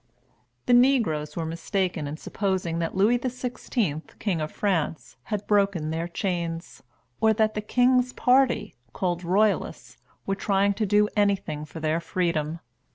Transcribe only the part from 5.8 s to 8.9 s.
their chains, or that the king's party,